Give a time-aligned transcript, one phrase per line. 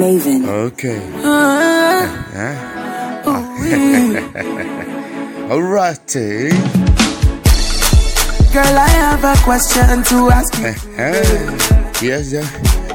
[0.00, 0.48] Maven.
[0.48, 0.98] Okay.
[1.22, 3.22] Uh, Huh?
[3.26, 5.50] oh, yeah.
[5.52, 6.16] Alright.
[6.16, 6.48] eh?
[8.52, 10.68] Girl, I have a question to ask you.
[10.72, 12.00] Uh-huh.
[12.02, 12.48] Yes, yeah.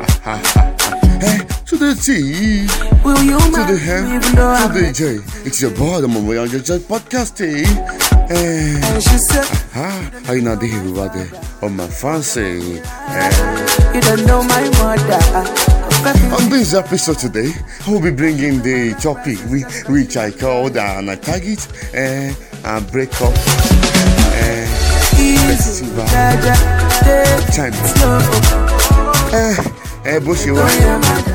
[0.00, 1.26] Ah, ah, ah, ah.
[1.26, 2.66] Eh, to the T,
[3.04, 5.18] Will you to the hem, to the J.
[5.44, 7.40] It's your boy, the Mama Young Just podcast.
[7.44, 7.64] Eh?
[8.32, 9.44] Eh, And she said,
[9.76, 11.28] ah, how you not the everybody
[11.62, 12.80] on my fancy?
[12.80, 15.85] Eh, You don't know my mother.
[16.06, 17.50] On this episode today,
[17.84, 19.38] I will be bringing the topic
[19.90, 22.32] which I called uh, and tag it uh,
[22.64, 24.66] uh, break up uh,
[25.18, 26.06] Easy, festival.
[27.50, 27.72] Time.
[29.34, 29.56] Uh,
[30.06, 30.62] uh, bó ṣe wá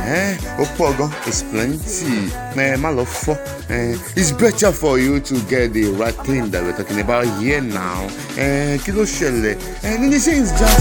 [0.07, 2.31] eh, ó pọ̀ gan it's plenty.
[2.55, 3.35] Uh, má lọ fọ́.
[3.69, 7.59] Uh, it's better for you to get the right thing that we're talking about here
[7.59, 8.07] now.
[8.39, 9.55] Uh, kí ló ṣẹlẹ̀?
[9.83, 10.79] Uh, nínú iṣẹ́ is just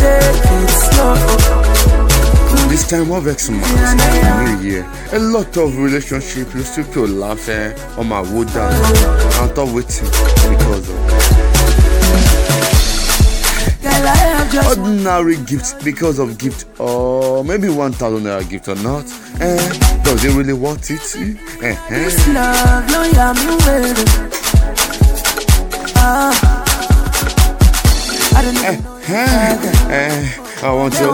[2.90, 3.54] Take it slow.
[3.56, 8.08] This time of Xmas, New Year, a lot of relationships used to collapse eh, on
[8.08, 8.72] my wood down.
[9.38, 10.06] I'm not waiting
[10.50, 10.96] because of
[13.80, 18.74] Girl, I have just ordinary gifts because of gift or maybe 1000 naira gift or
[18.76, 19.04] not.
[19.40, 21.00] Eh, does it really want it?
[21.62, 22.32] Eh, eh.
[22.32, 24.08] love, no, yeah, me waiting.
[25.94, 26.32] Ah,
[28.36, 28.96] I don't know.
[29.06, 29.58] Eh,
[29.90, 31.10] eh, I want to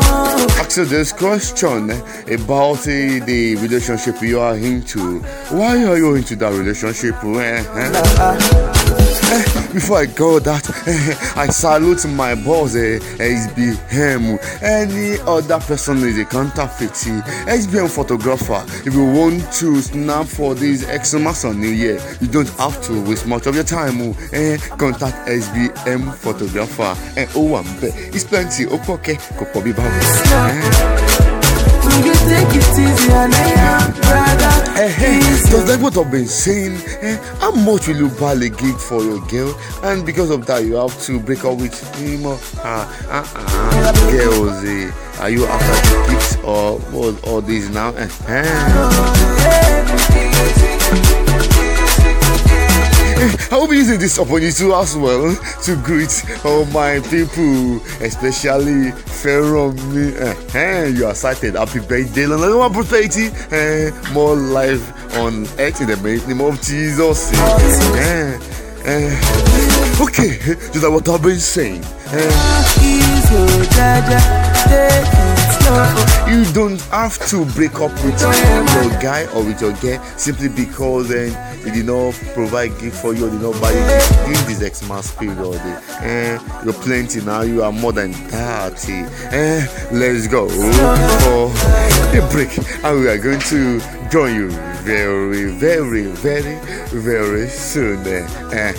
[0.59, 5.21] ask you this question eh, about eh, the relationship you are into.
[5.51, 7.15] Why are you into that relationship?
[9.73, 10.65] Before I go that,
[11.37, 14.39] I salute my boss, eh, SBM.
[14.63, 16.91] Any other person is a counterfeit.
[16.91, 18.65] SBM photographer.
[18.87, 23.03] If you want to snap for this Xmas on New Year, you don't have to
[23.09, 24.15] waste much of your time.
[24.33, 26.95] Eh, contact SBM photographer.
[27.17, 27.95] Eh, oh, bet.
[28.15, 28.67] It's plenty.
[28.67, 29.17] Okay,
[29.53, 30.96] kò bí báwo.
[32.27, 32.41] Eh.
[32.45, 34.81] Take it easy and I am brother?
[34.81, 38.49] Eh, hey, just like what I've been saying, eh, how much will you buy a
[38.49, 39.55] gig for your girl?
[39.83, 44.11] And because of that, you have to break up with him or ah, ah, ah,
[44.11, 44.65] girls.
[44.65, 44.91] Eh,
[45.21, 47.27] are you after the gigs or what?
[47.27, 47.91] All these now?
[47.95, 49.96] Eh, eh.
[53.87, 56.11] Using this opportunity as well to greet
[56.45, 58.91] all my people, especially
[59.23, 60.13] Feromi.
[60.19, 61.55] Eh, eh, you are cited.
[61.55, 62.73] Happy birthday, Lord.
[62.73, 63.31] Prosperity.
[63.53, 64.83] Eh, more life
[65.19, 65.97] on earth in the
[66.27, 67.33] name of Jesus.
[67.95, 68.39] Eh,
[68.87, 70.03] eh.
[70.03, 70.37] Okay,
[70.73, 71.85] just like what I've been saying.
[72.11, 72.31] Eh,
[76.37, 81.09] You don't have to break up with your guy or with your girl simply because
[81.09, 81.31] then
[81.65, 85.59] he did not provide gift for you or did not buy you this Xmas period.
[86.03, 88.93] Eh, you're plenty now, you are more than 30.
[89.33, 91.51] Eh, let's go for
[92.15, 92.55] a break
[92.85, 93.81] and we are going to
[94.11, 94.51] join you
[94.85, 96.59] very, very, very,
[96.91, 98.07] very soon.
[98.07, 98.75] Eh,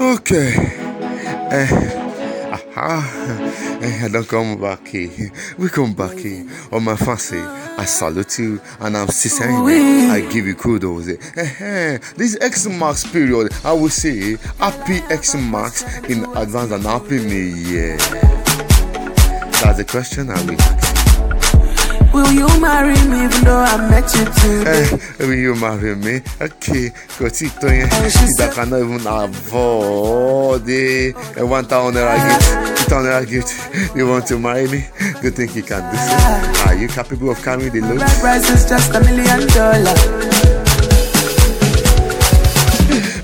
[0.00, 0.54] Okay.
[1.52, 1.99] Aha.
[3.82, 5.32] Eh, I don't come back here.
[5.56, 6.46] We come back here.
[6.70, 11.08] On my fancy, I salute you and I'm saying I give you kudos.
[11.08, 17.34] Eh, eh, this Xmas period, I will say happy Xmas in advance and happy New
[17.34, 17.96] Year.
[19.62, 20.89] That's the question I will ask.
[22.20, 24.84] Will you marry me even though I met you today?
[24.92, 26.20] Eh, will you marry me?
[26.40, 27.88] Okay, kò tí ì tó yẹn.
[28.26, 32.44] Ìgbà kan náà even afford the eh, one thousand naira gift,
[32.76, 33.50] two thousand naira gift.
[33.96, 34.84] You want to marry me?
[35.20, 36.68] Do you think you can do so?
[36.68, 37.98] Are you capable of carrying the load?
[37.98, 40.00] My price is just a million dollars.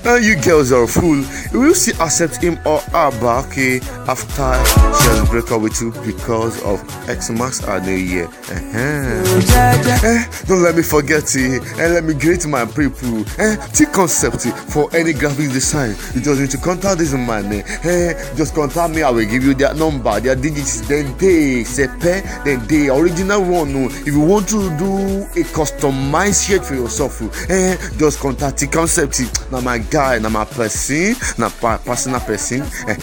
[0.07, 1.21] Uh, you girls are fool.
[1.53, 5.91] Will still accept him or her back eh, after she has break up with you
[6.05, 8.25] because of Xmas and New Year.
[8.25, 10.03] Uh-huh.
[10.03, 11.61] Eh, don't let me forget it.
[11.79, 13.23] And let me greet my people.
[13.39, 15.95] Eh, T concept eh, for any graphic design.
[16.13, 17.51] You just need to contact this man.
[17.51, 19.03] Eh, eh, just contact me.
[19.03, 20.81] I will give you their number, their digits.
[20.87, 23.75] Then they sepe, then they original one.
[23.75, 23.87] oh.
[23.89, 29.07] If you want to do a customized shirt for yourself, eh, just contact T concept.
[29.51, 32.63] Now my guy, now my person, now pa- personal person.
[32.87, 32.97] Eh,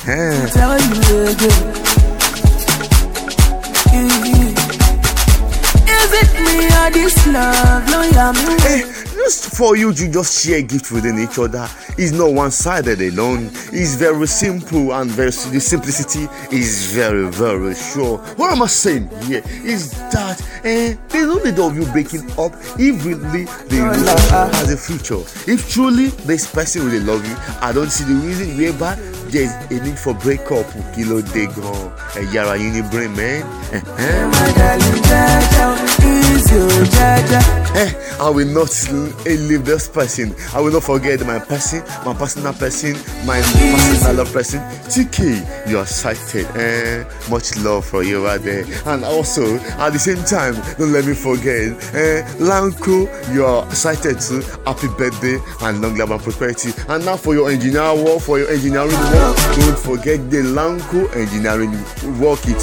[9.25, 9.31] eh.
[9.31, 9.33] tell you again.
[9.33, 9.33] Is it me or this love?
[9.33, 9.33] No, yeah, me.
[9.33, 11.69] Eh, just for you to just share gift within each other
[11.99, 13.51] is not one-sided alone.
[13.73, 18.19] It's very simple and very the simplicity is very very sure.
[18.37, 22.53] What am I saying here is that eh, there's no need of you breaking up
[22.79, 25.23] if really the relationship has a future.
[25.51, 28.97] If truly this person really love you, I don't see the reason whereby
[29.31, 30.67] there's a need for breakup.
[30.95, 33.43] Kilo de gan, yín ní brain man.
[33.73, 33.81] Eh,
[37.75, 38.04] eh.
[38.21, 38.71] I will not
[39.27, 40.35] leave this person.
[40.53, 42.93] I will not forget my person, my personal person,
[43.27, 44.61] my personal love person.
[44.89, 46.47] TK, you are sighted.
[46.57, 48.65] Eh, much love for you right there.
[48.87, 51.73] And also, at the same time, don't let me forget.
[51.95, 54.41] Eh, Lanko, you are sighted too.
[54.65, 56.73] Happy birthday and long life and prosperity.
[56.89, 61.73] And now for your engineer work, for your engineering work, don't forget the Lanko engineering
[62.21, 62.61] work it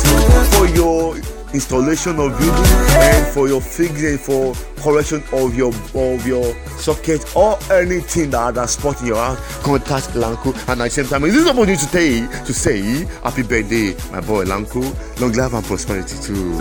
[0.56, 1.16] for your
[1.54, 7.58] installation of building and for your fixing for correction of your of your socket or
[7.72, 11.36] anything that that spot in your house contact lanko and at the same time this
[11.36, 14.82] is opportunity to say to say happy birthday my boy lanko
[15.20, 16.58] long life and prosperity too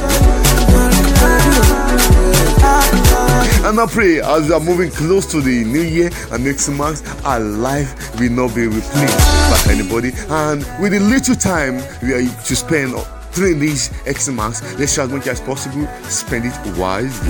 [3.63, 7.25] and I pray as we are moving close to the new year and next month,
[7.27, 9.19] our life will not be replaced
[9.67, 10.13] by anybody.
[10.29, 12.95] And with the little time we are to spend
[13.35, 17.29] these Xmas, let's try as much as possible spend it wisely.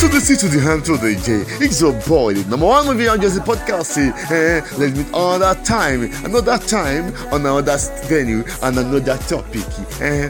[0.00, 1.44] To the C to the hand to the J.
[1.64, 3.96] It's your boy, the number one of you on just the podcast.
[4.30, 9.64] Eh, let's meet another time, another time on another venue and another topic.
[10.00, 10.28] Eh,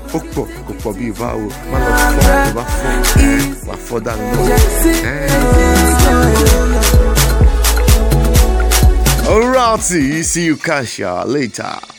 [0.83, 1.79] pọ̀ bí ìbá o, fọ́,
[2.45, 2.65] tó bá
[3.87, 4.59] fọ́, eh, dànù náà.
[5.05, 6.33] Eh.
[9.33, 11.92] Alrighty, see you, Kasha, later.